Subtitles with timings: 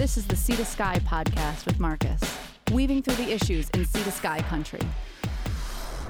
[0.00, 2.22] This is the Sea to Sky podcast with Marcus,
[2.72, 4.80] weaving through the issues in Sea to Sky country.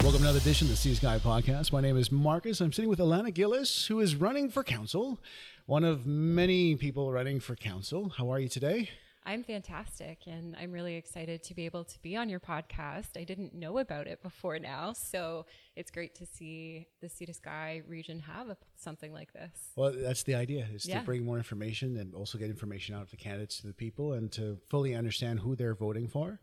[0.03, 1.72] Welcome to another edition of the Sea to Sky podcast.
[1.72, 2.61] My name is Marcus.
[2.61, 5.18] I'm sitting with Alana Gillis, who is running for council,
[5.66, 8.11] one of many people running for council.
[8.17, 8.90] How are you today?
[9.24, 13.19] I'm fantastic and I'm really excited to be able to be on your podcast.
[13.19, 15.44] I didn't know about it before now, so
[15.76, 19.51] it's great to see the Sea to Sky region have a, something like this.
[19.77, 21.01] Well, that's the idea is Yeah.
[21.01, 24.14] to bring more information and also get information out of the candidates to the people
[24.14, 26.41] and to fully understand who they're voting for.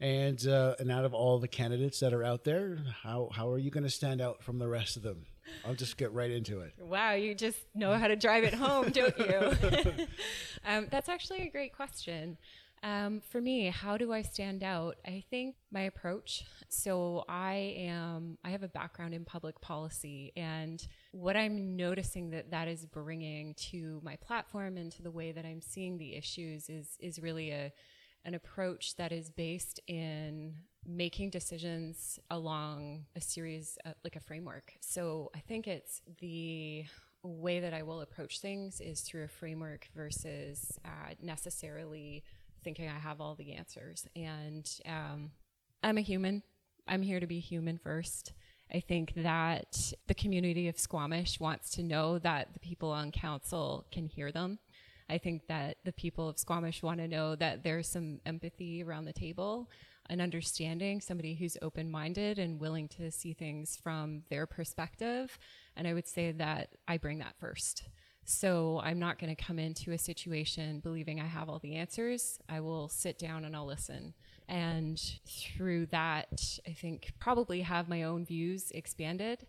[0.00, 3.58] And uh, and out of all the candidates that are out there, how how are
[3.58, 5.26] you going to stand out from the rest of them?
[5.64, 6.72] I'll just get right into it.
[6.78, 10.06] Wow, you just know how to drive it home, don't you?
[10.66, 12.38] um, that's actually a great question.
[12.84, 14.96] Um, for me, how do I stand out?
[15.06, 16.44] I think my approach.
[16.68, 22.50] So I am, I have a background in public policy, and what I'm noticing that
[22.50, 26.68] that is bringing to my platform and to the way that I'm seeing the issues
[26.68, 27.72] is is really a
[28.24, 30.54] an approach that is based in
[30.86, 34.72] making decisions along a series uh, like a framework.
[34.80, 36.84] So i think it's the
[37.22, 42.24] way that i will approach things is through a framework versus uh, necessarily
[42.64, 44.06] thinking i have all the answers.
[44.16, 45.30] And um,
[45.82, 46.42] i'm a human.
[46.88, 48.32] I'm here to be human first.
[48.74, 53.84] I think that the community of Squamish wants to know that the people on council
[53.92, 54.58] can hear them.
[55.10, 59.04] I think that the people of Squamish want to know that there's some empathy around
[59.04, 59.68] the table,
[60.12, 65.38] an understanding, somebody who's open minded and willing to see things from their perspective.
[65.74, 67.84] And I would say that I bring that first.
[68.24, 72.38] So I'm not going to come into a situation believing I have all the answers.
[72.46, 74.12] I will sit down and I'll listen.
[74.48, 79.46] And through that, I think probably have my own views expanded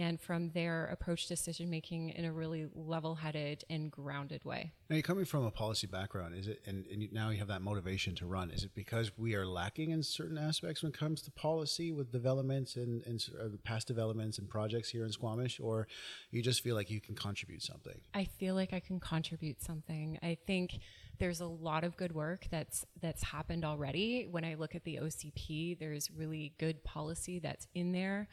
[0.00, 4.72] and from there approach decision making in a really level headed and grounded way.
[4.88, 6.62] Now you're coming from a policy background, is it?
[6.66, 8.50] And, and you, now you have that motivation to run.
[8.50, 12.10] Is it because we are lacking in certain aspects when it comes to policy with
[12.10, 15.86] developments and, and uh, past developments and projects here in Squamish, or
[16.30, 18.00] you just feel like you can contribute something?
[18.14, 20.18] I feel like I can contribute something.
[20.22, 20.78] I think
[21.18, 24.26] there's a lot of good work that's that's happened already.
[24.30, 28.28] When I look at the OCP, there's really good policy that's in there.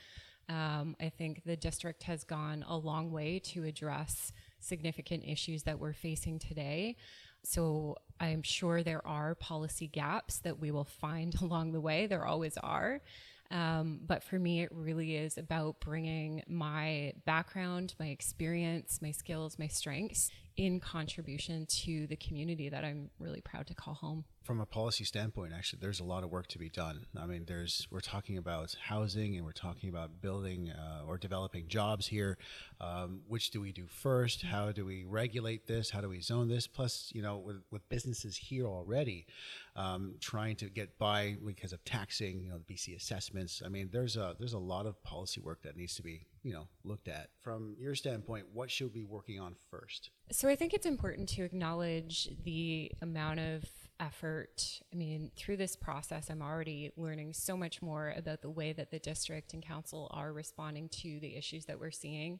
[0.49, 5.79] Um, I think the district has gone a long way to address significant issues that
[5.79, 6.95] we're facing today.
[7.43, 12.07] So I'm sure there are policy gaps that we will find along the way.
[12.07, 13.01] There always are.
[13.49, 19.57] Um, but for me, it really is about bringing my background, my experience, my skills,
[19.57, 24.25] my strengths in contribution to the community that I'm really proud to call home.
[24.43, 27.05] From a policy standpoint, actually, there's a lot of work to be done.
[27.19, 31.67] I mean, there's we're talking about housing and we're talking about building uh, or developing
[31.67, 32.37] jobs here.
[32.79, 34.43] Um, which do we do first?
[34.43, 35.89] How do we regulate this?
[35.91, 36.65] How do we zone this?
[36.65, 39.27] Plus, you know, with, with businesses here already,
[39.75, 43.61] um, trying to get by because of taxing, you know, the BC assessments.
[43.63, 46.53] I mean, there's a there's a lot of policy work that needs to be you
[46.53, 47.29] know looked at.
[47.41, 50.09] From your standpoint, what should we be working on first?
[50.31, 53.63] So I think it's important to acknowledge the amount of
[53.99, 54.81] effort.
[54.91, 58.91] I mean, through this process, I'm already learning so much more about the way that
[58.91, 62.39] the district and council are responding to the issues that we're seeing.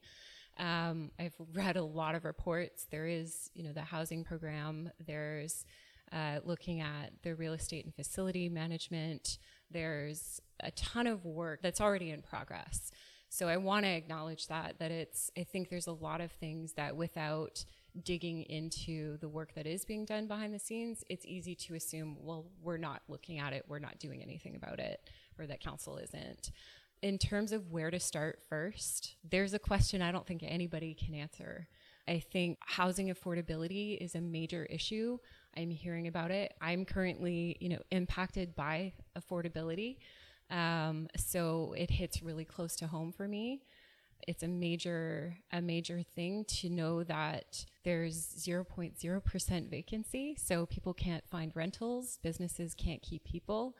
[0.60, 2.88] Um, I've read a lot of reports.
[2.92, 4.92] There is, you know, the housing program.
[5.06, 5.66] There's
[6.12, 9.38] uh, looking at the real estate and facility management.
[9.72, 12.92] There's a ton of work that's already in progress.
[13.30, 16.74] So I want to acknowledge that that it's I think there's a lot of things
[16.74, 17.66] that without
[18.04, 22.18] digging into the work that is being done behind the scenes, it's easy to assume,
[22.20, 25.98] well, we're not looking at it, we're not doing anything about it, or that council
[25.98, 26.52] isn't.
[27.02, 31.14] In terms of where to start first, there's a question I don't think anybody can
[31.14, 31.68] answer.
[32.08, 35.18] I think housing affordability is a major issue.
[35.56, 36.54] I'm hearing about it.
[36.62, 39.98] I'm currently, you know, impacted by affordability.
[40.50, 43.64] Um, so it hits really close to home for me.
[44.28, 51.26] It's a major a major thing to know that there's 0.0% vacancy, so people can't
[51.30, 53.76] find rentals, businesses can't keep people.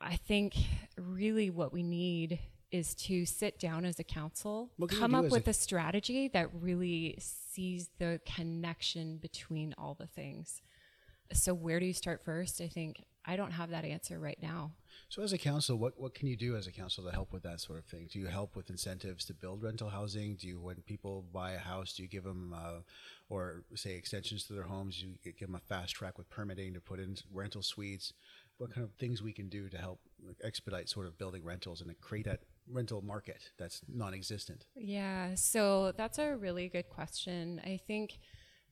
[0.00, 0.54] I think
[0.96, 2.38] really what we need
[2.70, 5.52] is to sit down as a council, What can you come up with a- a
[5.52, 10.62] strategy that really sees the connection between all the things.
[11.32, 12.60] So where do you start first?
[12.60, 14.72] I think I don't have that answer right now.
[15.08, 17.42] So, as a council, what, what can you do as a council to help with
[17.42, 18.08] that sort of thing?
[18.10, 20.36] Do you help with incentives to build rental housing?
[20.36, 22.80] Do you, when people buy a house, do you give them, uh,
[23.28, 26.80] or say extensions to their homes, you give them a fast track with permitting to
[26.80, 28.12] put in rental suites?
[28.58, 30.00] What kind of things we can do to help
[30.42, 32.40] expedite sort of building rentals and create that
[32.70, 34.66] rental market that's non-existent?
[34.76, 37.60] Yeah, so that's a really good question.
[37.64, 38.18] I think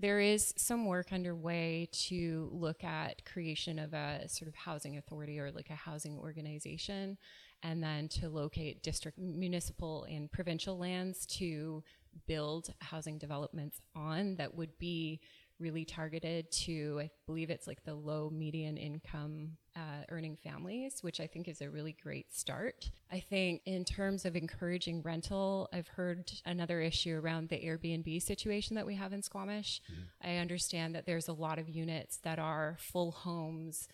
[0.01, 5.41] there is some work underway to look at creation of a sort of housing authority
[5.41, 7.19] or like a housing organization
[7.63, 11.83] and then to locate district municipal and provincial lands to
[12.27, 15.21] build housing developments on that would be
[15.61, 21.21] really targeted to i believe it's like the low median income uh, earning families which
[21.21, 25.89] i think is a really great start i think in terms of encouraging rental i've
[25.89, 30.29] heard another issue around the airbnb situation that we have in squamish mm-hmm.
[30.29, 33.89] i understand that there's a lot of units that are full homes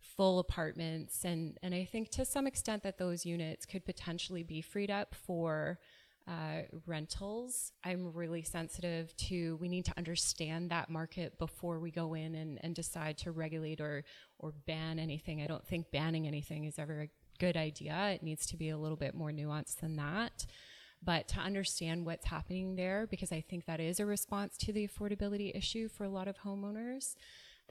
[0.00, 4.60] full apartments and and i think to some extent that those units could potentially be
[4.60, 5.78] freed up for
[6.28, 7.72] uh, rentals.
[7.84, 12.58] I'm really sensitive to we need to understand that market before we go in and,
[12.62, 14.04] and decide to regulate or
[14.38, 15.40] or ban anything.
[15.40, 17.08] I don't think banning anything is ever a
[17.38, 18.10] good idea.
[18.10, 20.44] It needs to be a little bit more nuanced than that.
[21.02, 24.86] But to understand what's happening there, because I think that is a response to the
[24.88, 27.14] affordability issue for a lot of homeowners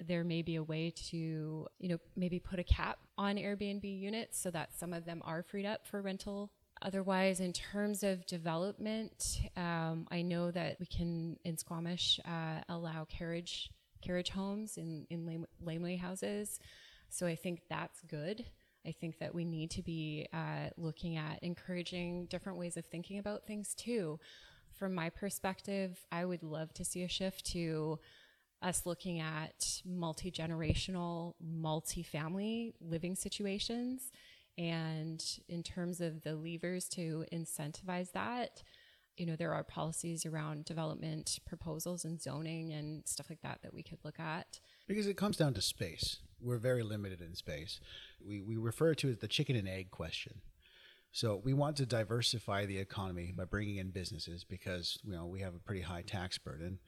[0.06, 4.40] there may be a way to, you know, maybe put a cap on Airbnb units
[4.40, 6.52] so that some of them are freed up for rental
[6.82, 13.06] Otherwise, in terms of development, um, I know that we can in Squamish uh, allow
[13.06, 13.72] carriage
[14.02, 16.60] carriage homes in in laneway houses,
[17.10, 18.46] so I think that's good.
[18.86, 23.18] I think that we need to be uh, looking at encouraging different ways of thinking
[23.20, 24.20] about things too.
[24.78, 28.00] From my perspective, I would love to see a shift to
[28.62, 34.12] us looking at multi generational, multi family living situations
[34.58, 38.64] and in terms of the levers to incentivize that,
[39.16, 43.74] you know, there are policies around development proposals and zoning and stuff like that that
[43.74, 44.60] we could look at.
[44.88, 46.20] Because it comes down to space.
[46.42, 47.80] We're very limited in space.
[48.26, 50.42] We, we refer to it as the chicken and egg question.
[51.12, 55.42] So we want to diversify the economy by bringing in businesses because you know we
[55.42, 56.80] have a pretty high tax burden,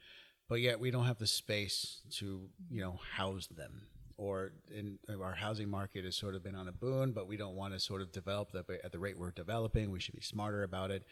[0.48, 3.88] but yet we don't have the space to you know house them
[4.20, 7.56] or in our housing market has sort of been on a boon, but we don't
[7.56, 9.92] want to sort of develop the, at the rate we're developing.
[9.92, 11.04] We should be smarter about it.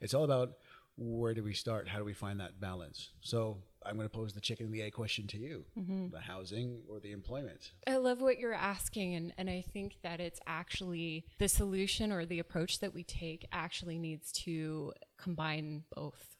[0.00, 0.54] It's all about
[0.98, 1.88] where do we start?
[1.88, 3.10] How do we find that balance?
[3.20, 6.08] So I'm going to pose the chicken and the egg question to you: mm-hmm.
[6.10, 7.72] the housing or the employment.
[7.86, 12.26] I love what you're asking, and and I think that it's actually the solution or
[12.26, 16.36] the approach that we take actually needs to combine both.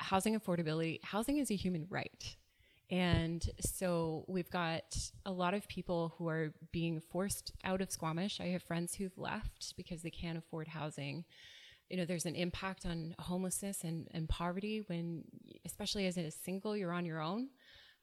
[0.00, 1.02] Housing affordability.
[1.04, 2.36] Housing is a human right.
[2.92, 8.38] And so we've got a lot of people who are being forced out of Squamish.
[8.38, 11.24] I have friends who've left because they can't afford housing.
[11.88, 15.24] You know, there's an impact on homelessness and, and poverty when,
[15.64, 17.48] especially as a single, you're on your own.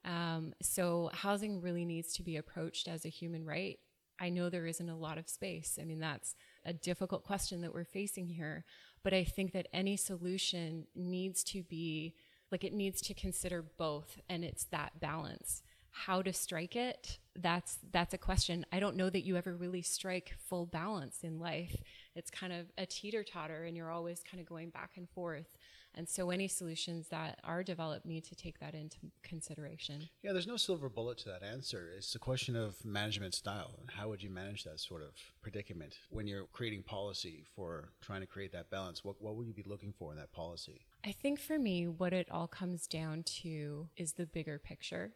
[0.04, 3.78] Um, so housing really needs to be approached as a human right.
[4.20, 5.78] I know there isn't a lot of space.
[5.80, 6.34] I mean, that's
[6.66, 8.64] a difficult question that we're facing here.
[9.04, 12.16] But I think that any solution needs to be
[12.50, 15.62] like it needs to consider both and it's that balance
[15.92, 19.82] how to strike it that's that's a question i don't know that you ever really
[19.82, 21.76] strike full balance in life
[22.14, 25.46] it's kind of a teeter totter and you're always kind of going back and forth
[25.94, 30.08] and so any solutions that are developed need to take that into consideration.
[30.22, 31.90] Yeah, there's no silver bullet to that answer.
[31.96, 33.80] It's a question of management style.
[33.88, 35.10] How would you manage that sort of
[35.42, 39.04] predicament when you're creating policy for trying to create that balance?
[39.04, 40.86] What, what would you be looking for in that policy?
[41.04, 45.14] I think for me, what it all comes down to is the bigger picture.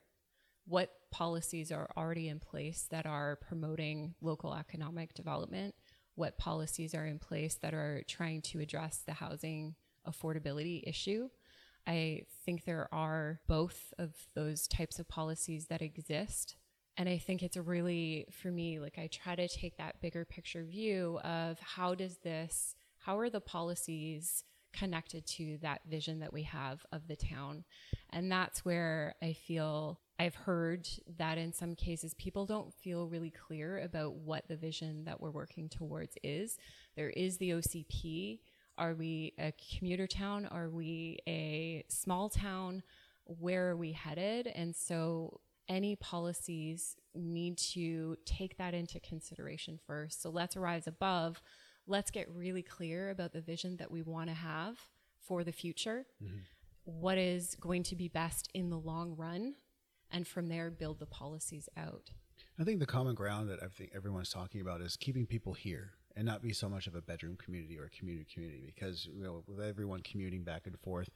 [0.66, 5.74] What policies are already in place that are promoting local economic development?
[6.14, 9.74] What policies are in place that are trying to address the housing
[10.06, 11.28] affordability issue.
[11.86, 16.56] I think there are both of those types of policies that exist.
[16.96, 20.64] And I think it's really, for me, like I try to take that bigger picture
[20.64, 26.42] view of how does this, how are the policies connected to that vision that we
[26.42, 27.64] have of the town?
[28.10, 30.88] And that's where I feel I've heard
[31.18, 35.30] that in some cases people don't feel really clear about what the vision that we're
[35.30, 36.58] working towards is.
[36.96, 38.40] There is the OCP,
[38.76, 40.46] are we a commuter town?
[40.46, 42.82] Are we a small town?
[43.24, 44.46] Where are we headed?
[44.48, 50.22] And so any policies need to take that into consideration first.
[50.22, 51.40] So let's rise above.
[51.86, 54.78] Let's get really clear about the vision that we want to have
[55.20, 56.06] for the future.
[56.22, 56.38] Mm-hmm.
[56.84, 59.54] What is going to be best in the long run?
[60.10, 62.10] And from there, build the policies out.
[62.58, 65.92] I think the common ground that I think everyone's talking about is keeping people here
[66.16, 69.22] and not be so much of a bedroom community or a community community because you
[69.22, 71.10] know with everyone commuting back and forth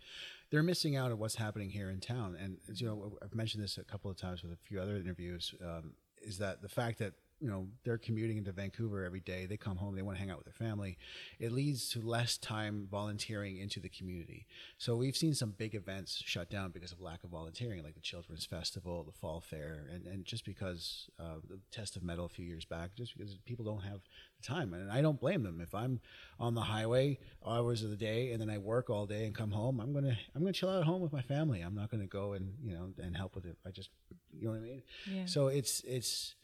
[0.51, 3.79] they're missing out on what's happening here in town and you know i've mentioned this
[3.79, 7.13] a couple of times with a few other interviews um, is that the fact that
[7.41, 9.47] you know they're commuting into Vancouver every day.
[9.47, 10.99] They come home, they want to hang out with their family.
[11.39, 14.47] It leads to less time volunteering into the community.
[14.77, 18.01] So we've seen some big events shut down because of lack of volunteering, like the
[18.01, 22.29] Children's Festival, the Fall Fair, and, and just because uh, the Test of Metal a
[22.29, 24.01] few years back, just because people don't have
[24.41, 25.61] the time, and I don't blame them.
[25.61, 26.01] If I'm
[26.41, 29.51] on the highway hours of the day and then I work all day and come
[29.51, 31.61] home, I'm gonna I'm gonna chill out at home with my family.
[31.61, 33.57] I'm not gonna go and you know and help with it.
[33.67, 33.91] I just
[34.37, 34.83] you know what I mean.
[35.11, 35.27] Yeah.
[35.27, 36.35] So it's it's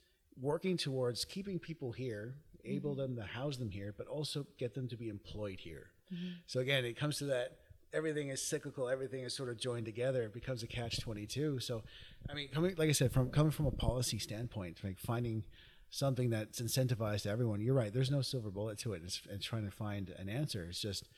[0.41, 3.01] working towards keeping people here, able Mm-hmm.
[3.01, 5.89] them to house them here, but also get them to be employed here.
[6.13, 6.29] Mm-hmm.
[6.47, 7.59] So again, it comes to that
[7.93, 10.23] everything is cyclical, everything is sort of joined together.
[10.23, 11.61] It becomes a catch twenty two.
[11.61, 11.83] So,
[12.29, 15.45] I mean, coming like I said, from coming from a policy standpoint, like finding
[15.91, 17.61] something that's incentivized to everyone.
[17.61, 17.93] You're right.
[17.93, 19.03] There's no silver bullet to it.
[19.05, 20.67] It's, it's trying to find an answer.
[20.69, 21.09] It's just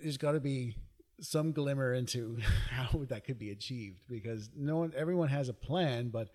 [0.00, 0.76] there's got to be
[1.20, 2.38] some glimmer into
[2.70, 6.28] how that could be achieved because no one, everyone has a plan, but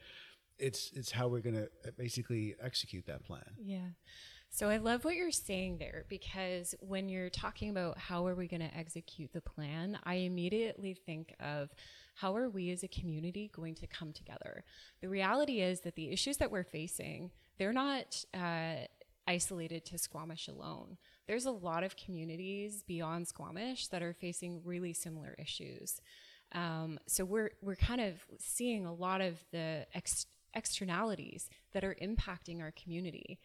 [0.59, 3.43] it's it's how we're going to basically execute that plan.
[3.57, 3.89] Yeah.
[4.51, 8.47] So I love what you're saying there because when you're talking about how are we
[8.47, 11.69] going to execute the plan, I immediately think of
[12.15, 14.63] how are we as a community going to come together.
[15.01, 18.85] The reality is that the issues that we're facing, they're not uh,
[19.27, 20.97] isolated to Squamish alone.
[21.27, 26.01] There's a lot of communities beyond Squamish that are facing really similar issues.
[26.53, 31.95] Um, so we're we're kind of seeing a lot of the ex- externalities that are
[32.01, 33.39] impacting our community.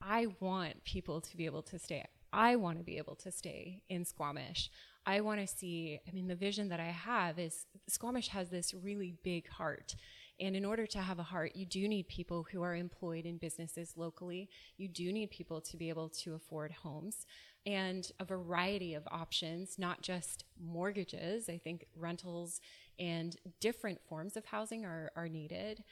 [0.00, 2.04] I want people to be able to stay.
[2.32, 4.70] I want to be able to stay in Squamish.
[5.06, 8.74] I want to see, I mean, the vision that I have is Squamish has this
[8.74, 9.96] really big heart.
[10.40, 13.38] And in order to have a heart, you do need people who are employed in
[13.38, 14.48] businesses locally.
[14.76, 17.26] You do need people to be able to afford homes
[17.66, 21.48] and a variety of options, not just mortgages.
[21.48, 22.60] I think rentals
[22.98, 25.82] and different forms of housing are, are needed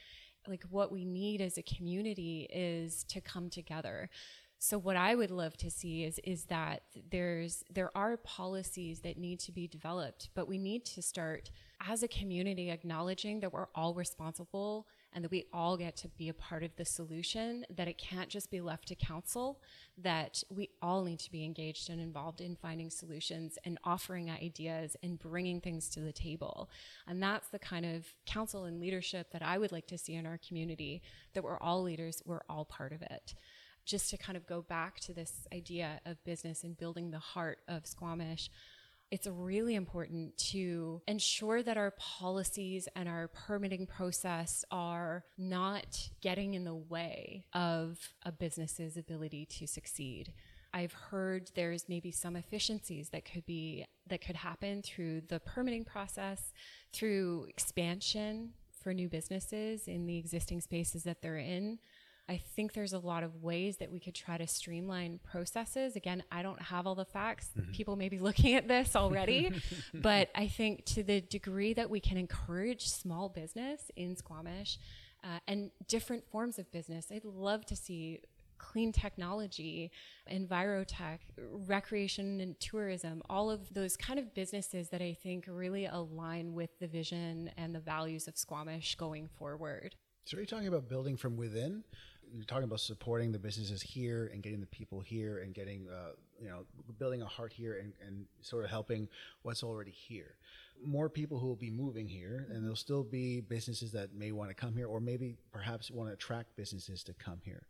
[0.48, 4.08] like what we need as a community is to come together.
[4.58, 9.18] So what i would love to see is is that there's there are policies that
[9.18, 11.50] need to be developed but we need to start
[11.86, 16.28] as a community acknowledging that we're all responsible and that we all get to be
[16.28, 19.60] a part of the solution that it can't just be left to council
[19.98, 24.96] that we all need to be engaged and involved in finding solutions and offering ideas
[25.02, 26.68] and bringing things to the table.
[27.06, 30.26] And that's the kind of council and leadership that i would like to see in
[30.26, 31.02] our community
[31.34, 33.34] that we're all leaders we're all part of it.
[33.84, 37.58] Just to kind of go back to this idea of business and building the heart
[37.68, 38.50] of squamish
[39.10, 46.54] it's really important to ensure that our policies and our permitting process are not getting
[46.54, 50.32] in the way of a business's ability to succeed.
[50.74, 55.84] I've heard there's maybe some efficiencies that could be that could happen through the permitting
[55.84, 56.52] process,
[56.92, 61.78] through expansion for new businesses in the existing spaces that they're in.
[62.28, 65.94] I think there's a lot of ways that we could try to streamline processes.
[65.94, 67.50] Again, I don't have all the facts.
[67.72, 69.52] People may be looking at this already,
[69.94, 74.78] but I think to the degree that we can encourage small business in Squamish
[75.22, 78.20] uh, and different forms of business, I'd love to see
[78.58, 79.90] clean technology,
[80.32, 86.54] envirotech, recreation and tourism, all of those kind of businesses that I think really align
[86.54, 89.94] with the vision and the values of Squamish going forward.
[90.24, 91.84] So, are you talking about building from within?
[92.32, 96.12] You're talking about supporting the businesses here and getting the people here and getting, uh,
[96.40, 96.64] you know,
[96.98, 99.08] building a heart here and, and sort of helping
[99.42, 100.34] what's already here.
[100.84, 104.50] More people who will be moving here, and there'll still be businesses that may want
[104.50, 107.62] to come here, or maybe perhaps want to attract businesses to come here.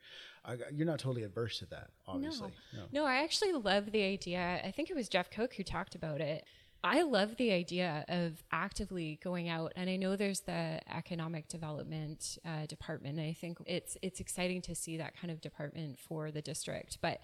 [0.45, 2.53] I, you're not totally adverse to that, obviously.
[2.73, 2.83] No.
[2.91, 4.61] no, I actually love the idea.
[4.65, 6.45] I think it was Jeff Cook who talked about it.
[6.85, 12.39] I love the idea of actively going out, and I know there's the economic development
[12.45, 13.19] uh, department.
[13.19, 16.99] I think it's it's exciting to see that kind of department for the district.
[17.01, 17.21] But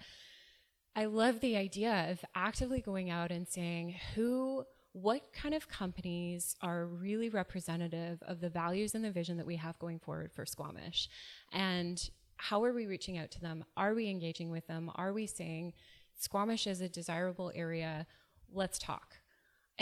[0.95, 6.55] I love the idea of actively going out and saying who, what kind of companies
[6.61, 10.45] are really representative of the values and the vision that we have going forward for
[10.45, 11.09] Squamish,
[11.51, 13.63] and how are we reaching out to them?
[13.77, 14.91] Are we engaging with them?
[14.95, 15.73] Are we saying
[16.19, 18.05] Squamish is a desirable area?
[18.51, 19.15] Let's talk.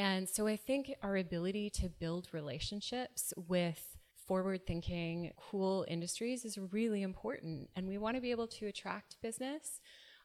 [0.01, 6.57] And so I think our ability to build relationships with forward thinking, cool industries is
[6.57, 7.69] really important.
[7.75, 9.79] And we want to be able to attract business.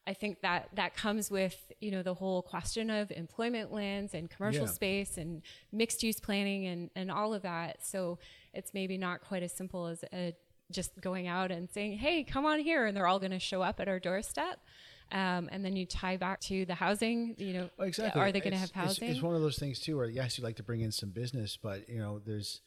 [0.07, 4.31] I think that that comes with, you know, the whole question of employment lands and
[4.31, 4.71] commercial Yeah.
[4.71, 5.43] space and
[5.73, 7.85] mixed use planning and, and all of that.
[7.85, 8.19] So
[8.55, 10.35] it's maybe not quite as simple as a,
[10.73, 12.87] just going out and saying, hey, come on here.
[12.87, 14.61] And they're all going to show up at our doorstep.
[15.13, 18.21] Um, and then you tie back to the housing, you know, exactly.
[18.21, 19.09] are they going to have housing?
[19.09, 21.57] It's, one of those things too, where yes, you'd like to bring in some business,
[21.61, 22.61] but you know, there's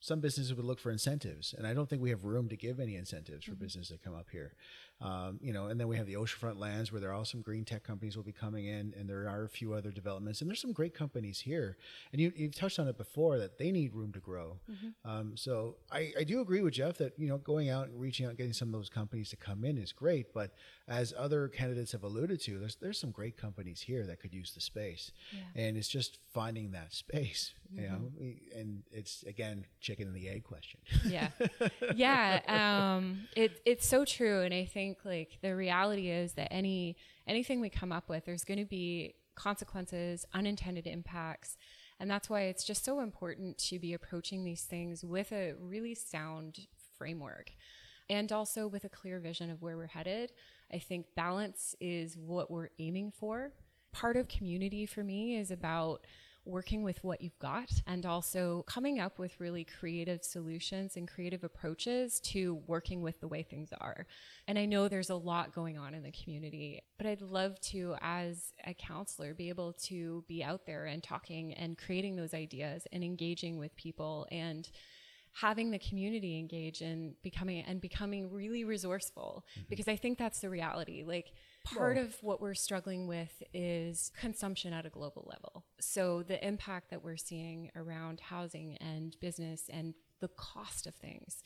[0.00, 2.78] some businesses would look for incentives, and I don't think we have room to give
[2.78, 4.52] any incentives for business to come up here.
[5.00, 7.64] Um, you know, and then we have the oceanfront lands where there are some green
[7.64, 10.60] tech companies will be coming in, and there are a few other developments, and there's
[10.60, 11.76] some great companies here.
[12.12, 14.58] And you, you've touched on it before that they need room to grow.
[15.04, 18.26] Um, so I, I do agree with Jeff that you know going out and reaching
[18.26, 20.34] out, and getting some of those companies to come in is great.
[20.34, 20.52] But
[20.88, 24.52] as other candidates have alluded to, there's there's some great companies here that could use
[24.52, 25.62] the space, yeah.
[25.62, 27.54] and it's just finding that space.
[27.70, 28.10] You know,
[28.56, 30.80] and it's again chicken and the egg question.
[31.06, 31.28] yeah
[31.94, 32.40] yeah
[32.96, 37.60] um it, it's so true and i think like the reality is that any anything
[37.60, 41.56] we come up with there's going to be consequences unintended impacts.
[42.00, 45.94] And that's why it's just so important to be approaching these things with a really
[45.94, 46.66] sound
[46.96, 47.52] framework
[48.08, 50.32] and also with a clear vision of where we're headed.
[50.72, 53.52] I think balance is what we're aiming for.
[53.92, 56.04] Part of community for me is about
[56.48, 61.44] working with what you've got and also coming up with really creative solutions and creative
[61.44, 64.06] approaches to working with the way things are.
[64.46, 67.96] And I know there's a lot going on in the community, but I'd love to,
[68.00, 72.86] as a counselor, be able to be out there and talking and creating those ideas
[72.92, 74.68] and engaging with people and
[75.40, 79.66] having the community engage and becoming and becoming really resourceful mm-hmm.
[79.68, 81.04] because I think that's the reality.
[81.06, 81.32] Like
[81.74, 85.64] part of what we're struggling with is consumption at a global level.
[85.80, 91.42] So the impact that we're seeing around housing and business and the cost of things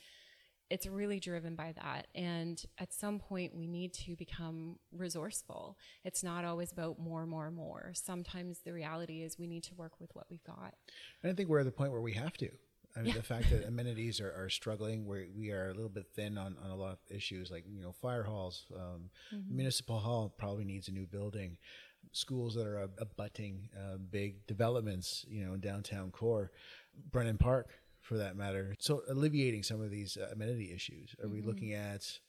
[0.73, 2.07] it's really driven by that.
[2.15, 5.77] And at some point, we need to become resourceful.
[6.03, 7.91] It's not always about more, more, more.
[7.93, 10.73] Sometimes the reality is we need to work with what we've got.
[11.21, 12.49] And I think we're at the point where we have to.
[12.95, 16.05] I mean, the fact that amenities are, are struggling, where we are a little bit
[16.15, 19.09] thin on, on a lot of issues, like you know, fire halls, um,
[19.49, 21.57] municipal hall probably needs a new building,
[22.11, 26.51] schools that are abutting uh, big developments, you know, in downtown core,
[27.11, 27.69] Brennan Park,
[27.99, 28.75] for that matter.
[28.79, 31.15] So alleviating some of these uh, amenity issues.
[31.23, 32.19] Are we looking at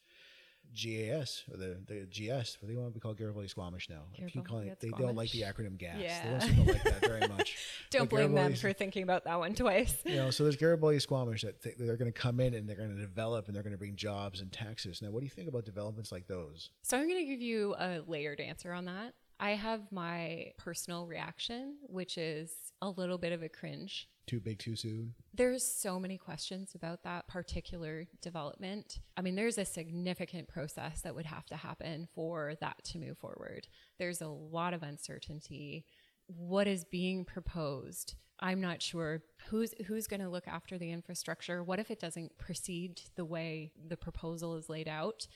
[0.73, 2.59] GAS or the, the GS?
[2.61, 3.17] What do you want to be called?
[3.17, 4.03] Garibaldi Squamish now.
[4.21, 4.81] I keep calling it.
[4.81, 6.01] They don't like the acronym GAS.
[6.01, 6.39] Yeah.
[6.39, 7.57] They don't like that very much.
[7.91, 9.97] Don't blame them for thinking about that one twice.
[10.05, 12.77] you know, so there's Garibaldi Squamish that th- they're going to come in and they're
[12.77, 15.01] going to develop and they're going to bring jobs and taxes.
[15.03, 16.71] Now, what do you think about developments like those?
[16.83, 19.15] So I'm going to give you a layered answer on that.
[19.41, 24.09] I have my personal reaction, which is a little bit of a cringe.
[24.27, 25.15] Too big, too soon.
[25.35, 29.01] There's so many questions about that particular development.
[29.17, 33.19] I mean, there's a significant process that would have to happen for that to move
[33.19, 33.69] forward.
[33.99, 35.85] There's a lot of uncertainty.
[36.27, 38.15] What is being proposed?
[38.41, 41.63] I'm not sure who's who's going to look after the infrastructure.
[41.63, 45.27] What if it doesn't proceed the way the proposal is laid out?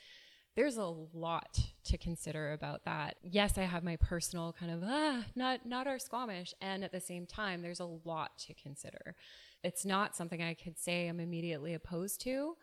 [0.58, 3.14] There's a lot to consider about that.
[3.22, 7.00] Yes, I have my personal kind of ah, not not our Squamish, and at the
[7.00, 9.14] same time, there's a lot to consider.
[9.62, 12.56] It's not something I could say I'm immediately opposed to.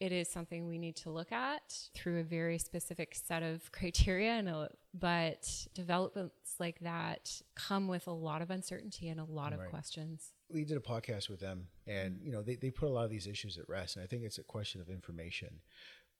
[0.00, 4.30] It is something we need to look at through a very specific set of criteria,
[4.30, 9.52] and a, but developments like that come with a lot of uncertainty and a lot
[9.52, 10.32] of questions.
[10.48, 13.10] We did a podcast with them, and you know they, they put a lot of
[13.10, 15.60] these issues at rest, and I think it's a question of information.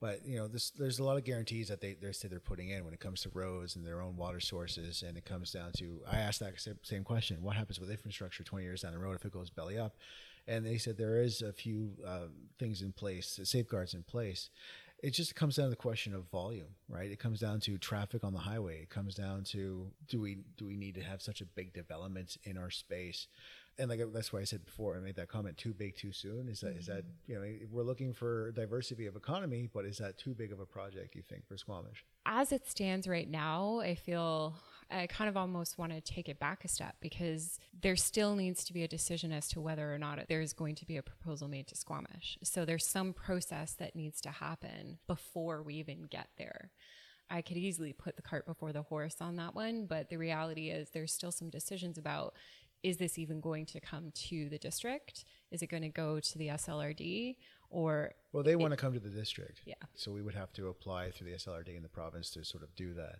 [0.02, 2.70] But you know, this, there's a lot of guarantees that they they say they're putting
[2.70, 5.70] in when it comes to roads and their own water sources, and it comes down
[5.78, 9.14] to I asked that same question: What happens with infrastructure 20 years down the road
[9.14, 9.94] if it goes belly up?
[10.48, 14.50] And they said there is a few um, things in place, safeguards in place.
[15.04, 17.10] It just comes down to the question of volume, right?
[17.10, 18.82] It comes down to traffic on the highway.
[18.82, 22.38] It comes down to do we do we need to have such a big development
[22.42, 23.28] in our space?
[23.78, 26.48] And like that's why I said before, I made that comment: too big, too soon.
[26.48, 27.32] Is that is that mm-hmm.
[27.32, 30.66] you know we're looking for diversity of economy, but is that too big of a
[30.66, 31.14] project?
[31.14, 32.04] You think for Squamish?
[32.26, 34.54] as it stands right now, I feel
[34.90, 38.64] I kind of almost want to take it back a step because there still needs
[38.64, 41.48] to be a decision as to whether or not there's going to be a proposal
[41.48, 42.38] made to Squamish.
[42.42, 46.70] So there's some process that needs to happen before we even get there.
[47.30, 50.68] I could easily put the cart before the horse on that one, but the reality
[50.68, 52.34] is there's still some decisions about
[52.82, 55.24] is this even going to come to the district?
[55.50, 57.36] Is it going to go to the SLRD
[57.70, 59.62] or Well, they want to come to the district.
[59.64, 59.74] Yeah.
[59.94, 62.74] So we would have to apply through the SLRD in the province to sort of
[62.76, 63.16] do that.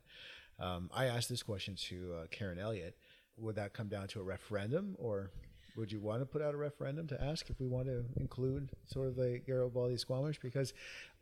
[0.59, 2.97] Um, I asked this question to uh, Karen Elliott.
[3.39, 5.31] Would that come down to a referendum, or
[5.77, 8.71] would you want to put out a referendum to ask if we want to include
[8.87, 10.73] sort of the Garibaldi Squamish because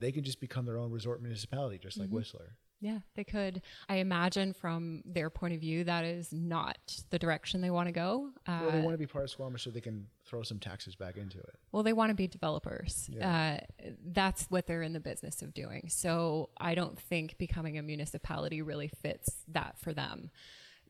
[0.00, 2.56] they can just become their own resort municipality, just like Whistler.
[2.82, 3.60] Yeah, they could.
[3.90, 6.78] I imagine from their point of view, that is not
[7.10, 8.30] the direction they want to go.
[8.46, 10.96] Uh, Well, they want to be part of Squamish so they can throw some taxes
[10.96, 11.56] back into it.
[11.72, 13.10] well, they want to be developers.
[13.22, 13.58] Uh,
[14.06, 15.88] that's what they're in the business of doing.
[15.90, 20.30] So I don't think becoming a municipality really fits that for them.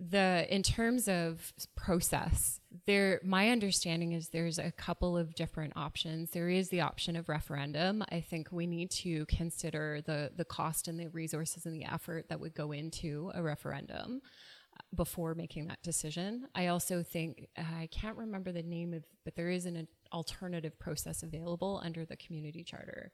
[0.09, 6.31] The in terms of process there my understanding is there's a couple of different options
[6.31, 10.89] there is the option of referendum i think we need to consider the the cost
[10.89, 14.23] and the resources and the effort that would go into a referendum
[14.77, 16.47] uh, before making that decision.
[16.55, 21.25] I also think I can't remember the name of, but there is an alternative process
[21.25, 23.11] available under the community charter.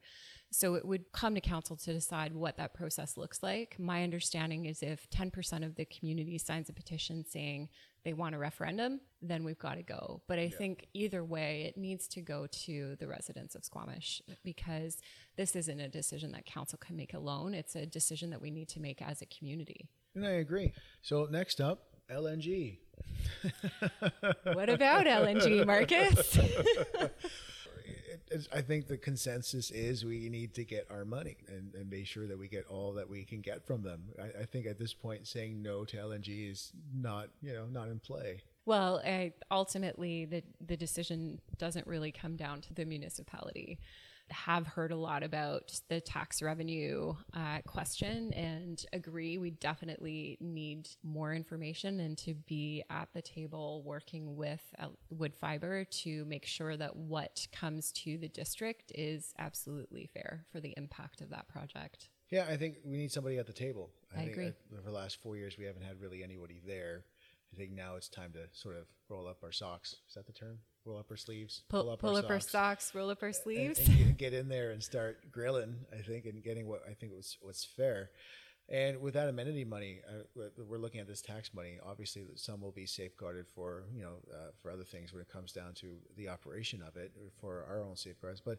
[0.51, 3.77] So it would come to council to decide what that process looks like.
[3.79, 7.69] My understanding is if 10% of the community signs a petition saying
[8.05, 10.23] they want a referendum, then we've got to go.
[10.29, 10.57] But I yeah.
[10.57, 14.99] think either way, it needs to go to the residents of Squamish because
[15.37, 17.53] this isn't a decision that council can make alone.
[17.53, 19.89] It's a decision that we need to make as a community.
[20.15, 20.73] And I agree.
[21.03, 22.79] So next up, LNG.
[24.45, 26.39] what about LNG, Marcus?
[28.53, 32.27] I think the consensus is we need to get our money and, and make sure
[32.27, 34.05] that we get all that we can get from them.
[34.21, 37.89] I, I, think at this point, saying no to LNG is not, you know, not
[37.89, 38.43] in play.
[38.65, 43.79] Well, I, ultimately, the the decision doesn't really come down to the municipality
[44.31, 50.89] have heard a lot about the tax revenue uh, question and agree we definitely need
[51.03, 54.87] more information and to be at the table working with uh,
[55.41, 60.75] Fiber to make sure that what comes to the district is absolutely fair for the
[60.77, 62.09] impact of that project.
[62.31, 63.91] Yeah, I think we need somebody at the table.
[64.17, 64.47] I, I agree.
[64.47, 67.05] I, for the last four years, we haven't had really anybody there.
[67.53, 69.97] I think now it's time to sort of roll up our socks.
[70.09, 70.59] Is that the term?
[70.87, 73.23] roll up our sleeves, pull, pull up, pull our, up socks, our socks, roll up
[73.23, 75.75] our sleeves, and, and get in there and start grilling.
[75.93, 78.11] I think and getting what I think was what's fair.
[78.69, 81.79] And with that amenity money, uh, we're looking at this tax money.
[81.85, 85.53] Obviously, some will be safeguarded for you know uh, for other things when it comes
[85.53, 88.41] down to the operation of it for our own safeguards.
[88.41, 88.59] But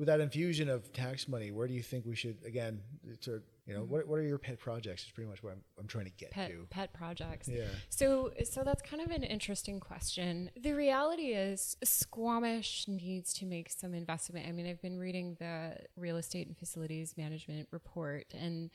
[0.00, 2.80] with that infusion of tax money, where do you think we should again
[3.20, 5.04] to you know what, what are your pet projects?
[5.04, 6.66] Is pretty much what I'm, I'm trying to get pet, to.
[6.70, 7.48] Pet projects.
[7.48, 7.66] Yeah.
[7.90, 10.50] So so that's kind of an interesting question.
[10.58, 14.48] The reality is Squamish needs to make some investment.
[14.48, 18.70] I mean, I've been reading the real estate and facilities management report and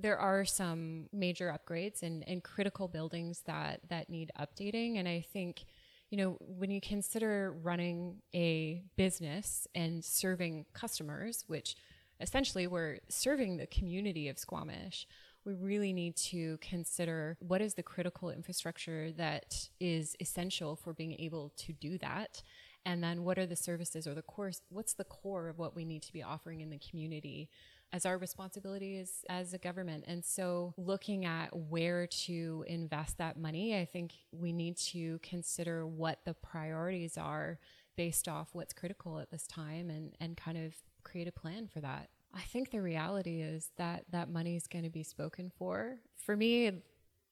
[0.00, 5.24] there are some major upgrades and, and critical buildings that that need updating and I
[5.32, 5.64] think
[6.10, 11.76] you know, when you consider running a business and serving customers, which
[12.20, 15.06] essentially we're serving the community of Squamish,
[15.44, 21.14] we really need to consider what is the critical infrastructure that is essential for being
[21.18, 22.42] able to do that.
[22.84, 25.84] And then what are the services or the course, what's the core of what we
[25.84, 27.50] need to be offering in the community
[27.92, 30.04] as our responsibility as, as a government.
[30.06, 35.86] And so looking at where to invest that money, I think we need to consider
[35.86, 37.58] what the priorities are
[37.96, 41.80] based off what's critical at this time and, and kind of create a plan for
[41.80, 42.10] that.
[42.34, 45.96] I think the reality is that that money is going to be spoken for.
[46.16, 46.70] For me,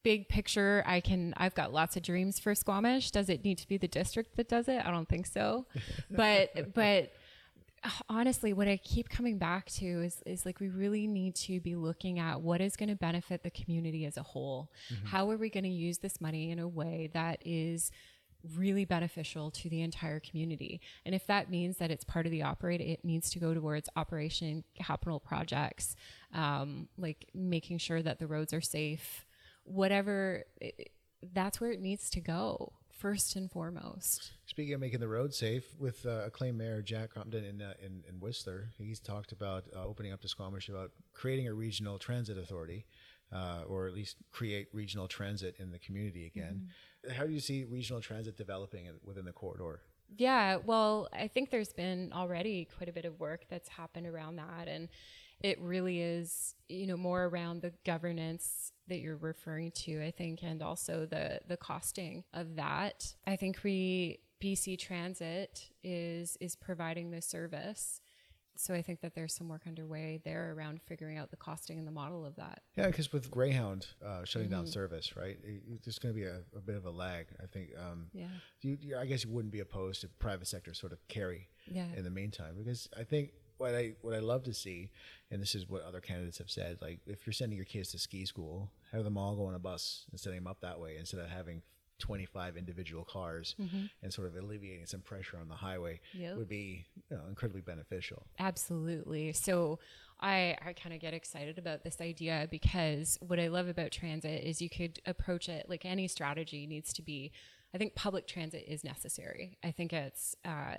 [0.03, 3.11] big picture, I can I've got lots of dreams for Squamish.
[3.11, 4.83] Does it need to be the district that does it?
[4.85, 5.67] I don't think so.
[6.11, 7.11] but but
[8.09, 11.75] honestly, what I keep coming back to is, is like we really need to be
[11.75, 14.71] looking at what is going to benefit the community as a whole.
[14.93, 15.07] Mm-hmm.
[15.07, 17.91] How are we going to use this money in a way that is
[18.55, 20.79] really beneficial to the entire community.
[21.05, 23.89] And if that means that it's part of the operate, it needs to go towards
[23.95, 25.95] operation capital projects,
[26.33, 29.25] um, like making sure that the roads are safe,
[29.63, 30.43] whatever.
[30.61, 30.91] It,
[31.33, 34.33] that's where it needs to go first and foremost.
[34.45, 38.03] Speaking of making the road safe, with uh, acclaimed mayor Jack Crompton in, uh, in,
[38.09, 42.37] in Whistler, he's talked about uh, opening up to Squamish about creating a regional transit
[42.37, 42.85] authority,
[43.31, 46.67] uh, or at least create regional transit in the community again.
[47.05, 47.17] Mm-hmm.
[47.17, 49.81] How do you see regional transit developing within the corridor?
[50.15, 54.37] Yeah, well, I think there's been already quite a bit of work that's happened around
[54.37, 54.87] that, and
[55.41, 60.41] it really is, you know, more around the governance that you're referring to, I think,
[60.43, 63.13] and also the the costing of that.
[63.25, 68.01] I think we BC Transit is is providing the service.
[68.59, 71.87] So I think that there's some work underway there around figuring out the costing and
[71.87, 72.63] the model of that.
[72.75, 74.57] Yeah, because with Greyhound uh, shutting mm-hmm.
[74.57, 77.27] down service, right, it, there's going to be a, a, bit of a lag.
[77.41, 77.69] I think.
[77.77, 78.25] Um, yeah.
[78.61, 81.49] You, you, I guess you wouldn't be opposed to private sector sort of carry.
[81.67, 81.85] Yeah.
[81.95, 84.91] In the meantime, because I think what I what I love to see,
[85.31, 87.99] and this is what other candidates have said, like if you're sending your kids to
[87.99, 90.97] ski school, have them all go on a bus and setting them up that way
[90.97, 91.61] instead of having
[91.99, 93.85] 25 individual cars mm-hmm.
[94.03, 96.37] and sort of alleviating some pressure on the highway yep.
[96.37, 98.23] would be you know, incredibly beneficial.
[98.39, 99.33] Absolutely.
[99.33, 99.79] So
[100.19, 104.43] I, I kind of get excited about this idea because what I love about transit
[104.43, 107.31] is you could approach it like any strategy needs to be.
[107.73, 109.57] I think public transit is necessary.
[109.63, 110.75] I think it's uh,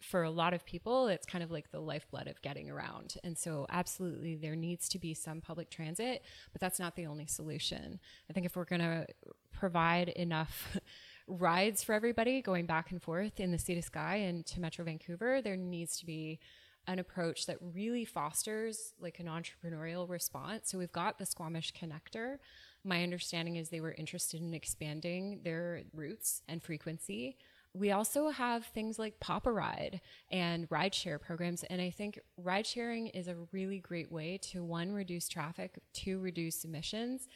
[0.00, 3.16] for a lot of people, it's kind of like the lifeblood of getting around.
[3.22, 7.26] And so, absolutely, there needs to be some public transit, but that's not the only
[7.26, 8.00] solution.
[8.28, 9.06] I think if we're going to
[9.52, 10.78] provide enough
[11.26, 14.84] rides for everybody going back and forth in the Sea to Sky and to Metro
[14.84, 16.40] Vancouver, there needs to be
[16.86, 20.70] an approach that really fosters like an entrepreneurial response.
[20.70, 22.38] So we've got the Squamish Connector.
[22.84, 27.36] My understanding is they were interested in expanding their routes and frequency.
[27.72, 31.62] We also have things like Poparide and rideshare programs.
[31.64, 36.18] And I think ride sharing is a really great way to one, reduce traffic, two,
[36.18, 37.28] reduce emissions,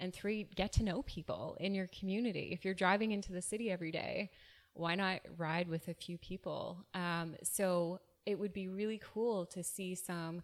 [0.00, 2.50] and three, get to know people in your community.
[2.52, 4.30] If you're driving into the city every day,
[4.74, 6.84] why not ride with a few people?
[6.92, 10.42] Um, so it would be really cool to see some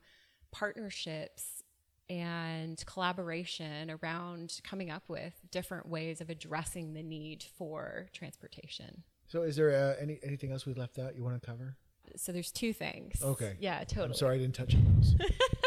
[0.52, 1.62] partnerships
[2.08, 9.02] and collaboration around coming up with different ways of addressing the need for transportation.
[9.32, 11.74] So, is there uh, any anything else we left out you want to cover?
[12.16, 13.22] So there's two things.
[13.22, 13.56] Okay.
[13.58, 14.08] Yeah, totally.
[14.08, 15.14] I'm sorry I didn't touch on those.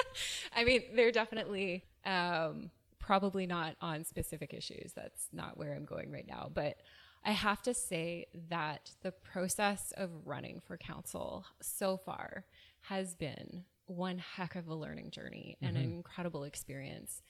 [0.55, 4.93] I mean, they're definitely um, probably not on specific issues.
[4.93, 6.51] That's not where I'm going right now.
[6.53, 6.77] But
[7.23, 12.45] I have to say that the process of running for council so far
[12.81, 17.23] has been one heck of a learning journey and an incredible experience.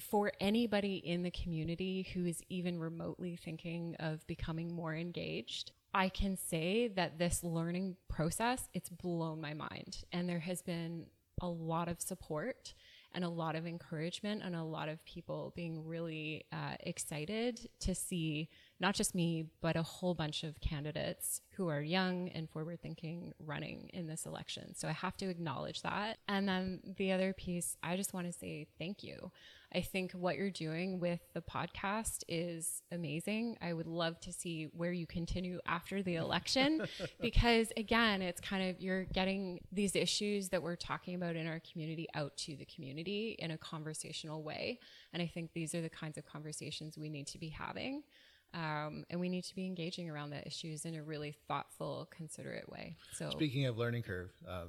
[0.00, 6.08] For anybody in the community who is even remotely thinking of becoming more engaged, I
[6.08, 10.04] can say that this learning process, it's blown my mind.
[10.10, 11.06] And there has been
[11.40, 12.74] a lot of support
[13.14, 17.94] and a lot of encouragement and a lot of people being really uh, excited to
[17.94, 18.48] see
[18.82, 23.32] not just me, but a whole bunch of candidates who are young and forward thinking
[23.38, 24.74] running in this election.
[24.74, 26.18] So I have to acknowledge that.
[26.26, 29.30] And then the other piece, I just want to say thank you.
[29.72, 33.56] I think what you're doing with the podcast is amazing.
[33.62, 36.84] I would love to see where you continue after the election
[37.20, 41.60] because, again, it's kind of you're getting these issues that we're talking about in our
[41.60, 44.80] community out to the community in a conversational way.
[45.12, 48.02] And I think these are the kinds of conversations we need to be having.
[48.54, 52.68] Um, and we need to be engaging around the issues in a really thoughtful, considerate
[52.70, 52.96] way.
[53.14, 54.64] So, Speaking of learning curve, uh, uh,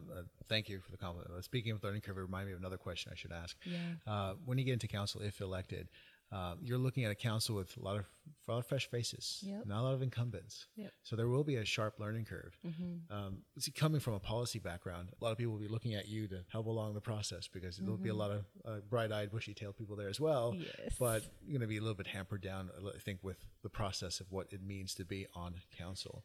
[0.47, 1.43] thank you for the compliment.
[1.43, 3.57] Speaking of learning curve, it reminded me of another question I should ask.
[3.65, 3.77] Yeah.
[4.07, 5.89] Uh, when you get into council, if elected,
[6.33, 8.05] uh, you're looking at a council with a lot of
[8.47, 9.65] a lot of fresh faces, Yep.
[9.65, 10.65] not a lot of incumbents.
[10.75, 10.91] Yep.
[11.03, 12.57] So there will be a sharp learning curve.
[12.65, 13.13] Mm-hmm.
[13.13, 16.07] Um, see, coming from a policy background, a lot of people will be looking at
[16.07, 19.77] you to help along the process because there'll be a lot of uh, bright-eyed, bushy-tailed
[19.77, 20.53] people there as well.
[20.53, 20.63] Mm-hmm.
[20.83, 20.95] Yes.
[20.99, 24.19] But you're going to be a little bit hampered down, I think, with the process
[24.19, 26.23] of what it means to be on council.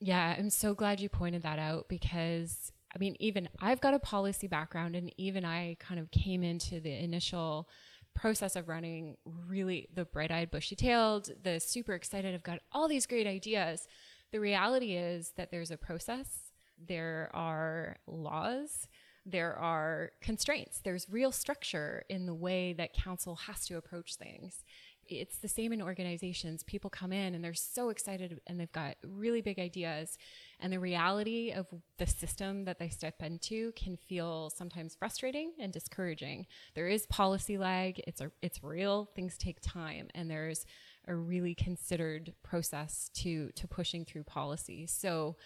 [0.00, 3.98] Yeah, I'm so glad you pointed that out because I mean, even I've got a
[3.98, 7.68] policy background, and even I kind of came into the initial
[8.14, 12.34] process of running really the bright eyed, bushy tailed, the super excited.
[12.34, 13.86] I've got all these great ideas.
[14.32, 18.88] The reality is that there's a process, there are laws.
[19.26, 20.80] There are constraints.
[20.84, 24.64] There's real structure in the way that council has to approach things
[25.08, 26.62] it's the same in organizations.
[26.62, 30.18] People come in and they're so excited and they've got really big ideas.
[30.60, 31.66] And the reality of
[31.98, 36.46] the system that they step into can feel sometimes frustrating and discouraging.
[36.74, 38.00] There is policy lag.
[38.06, 39.10] It's a, it's real.
[39.14, 40.64] Things take time, and there's
[41.06, 44.86] a really considered process to to pushing through policy.
[44.86, 45.36] So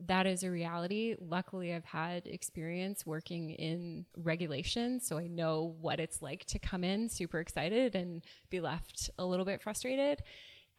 [0.00, 1.16] that is a reality.
[1.20, 6.84] Luckily, I've had experience working in regulation, so I know what it's like to come
[6.84, 10.22] in super excited and be left a little bit frustrated.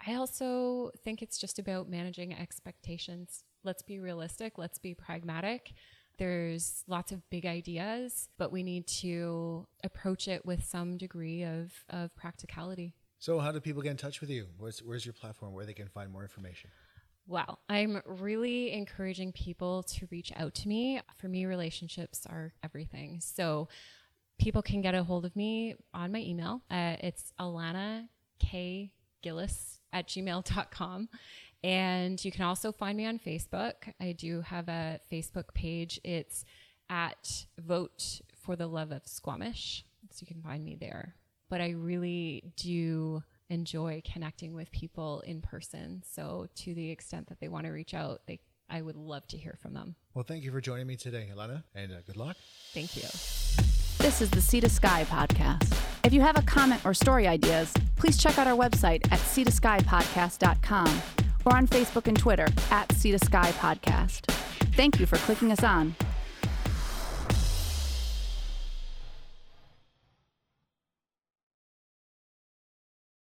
[0.06, 3.44] I also think it's just about managing expectations.
[3.64, 5.74] Let's be realistic, let's be pragmatic.
[6.18, 11.72] There's lots of big ideas, but we need to approach it with some degree of,
[11.90, 12.94] of practicality.
[13.20, 14.48] So, how do people get in touch with you?
[14.58, 16.70] Where's, where's your platform where they can find more information?
[17.28, 21.02] Well, I'm really encouraging people to reach out to me.
[21.18, 23.20] For me, relationships are everything.
[23.20, 23.68] So
[24.38, 26.62] people can get a hold of me on my email.
[26.70, 28.08] Uh, it's Alana
[28.40, 28.92] K.
[29.24, 31.10] Gillis at gmail.com.
[31.64, 33.74] And you can also find me on Facebook.
[34.00, 36.00] I do have a Facebook page.
[36.04, 36.46] It's
[36.92, 39.84] at Vote for the Love of Squamish.
[40.12, 41.16] So you can find me there.
[41.50, 46.04] But I really do enjoy connecting with people in person.
[46.10, 49.38] So to the extent that they want to reach out, they I would love to
[49.38, 49.96] hear from them.
[50.16, 52.36] Well, thank you for joining me today, Alana, and uh, good luck.
[52.74, 53.04] Thank you.
[54.00, 55.72] This is the Sea to Sky podcast.
[56.04, 61.02] If you have a comment or story ideas, please check out our website at seatoskypodcast.com
[61.46, 64.26] or on Facebook and Twitter at Sea to Sky Podcast.
[64.76, 65.96] Thank you for clicking us on.